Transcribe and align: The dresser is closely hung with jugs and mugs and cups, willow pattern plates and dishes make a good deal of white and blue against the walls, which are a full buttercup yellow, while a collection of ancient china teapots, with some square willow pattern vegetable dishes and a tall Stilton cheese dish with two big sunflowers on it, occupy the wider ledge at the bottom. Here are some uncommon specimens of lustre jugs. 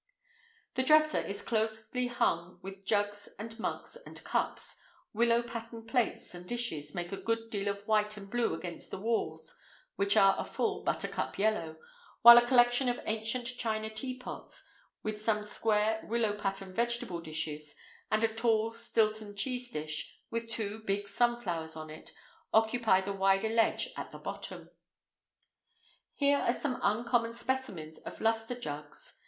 The 0.73 0.81
dresser 0.81 1.19
is 1.19 1.43
closely 1.43 2.07
hung 2.07 2.57
with 2.63 2.85
jugs 2.87 3.29
and 3.37 3.59
mugs 3.59 3.95
and 3.97 4.23
cups, 4.23 4.79
willow 5.13 5.43
pattern 5.43 5.85
plates 5.85 6.33
and 6.33 6.47
dishes 6.47 6.95
make 6.95 7.11
a 7.11 7.17
good 7.21 7.51
deal 7.51 7.67
of 7.67 7.85
white 7.87 8.17
and 8.17 8.27
blue 8.27 8.55
against 8.55 8.89
the 8.89 8.97
walls, 8.97 9.55
which 9.97 10.17
are 10.17 10.33
a 10.39 10.43
full 10.43 10.83
buttercup 10.83 11.37
yellow, 11.37 11.77
while 12.23 12.39
a 12.39 12.47
collection 12.47 12.89
of 12.89 12.99
ancient 13.05 13.45
china 13.45 13.91
teapots, 13.91 14.63
with 15.03 15.21
some 15.21 15.43
square 15.43 16.03
willow 16.07 16.35
pattern 16.35 16.73
vegetable 16.73 17.21
dishes 17.21 17.75
and 18.09 18.23
a 18.23 18.27
tall 18.27 18.71
Stilton 18.71 19.35
cheese 19.35 19.69
dish 19.69 20.17
with 20.31 20.49
two 20.49 20.79
big 20.79 21.07
sunflowers 21.07 21.75
on 21.75 21.91
it, 21.91 22.11
occupy 22.55 23.01
the 23.01 23.13
wider 23.13 23.49
ledge 23.49 23.89
at 23.95 24.09
the 24.09 24.17
bottom. 24.17 24.71
Here 26.15 26.39
are 26.39 26.53
some 26.55 26.79
uncommon 26.81 27.33
specimens 27.35 27.99
of 27.99 28.19
lustre 28.19 28.59
jugs. 28.59 29.19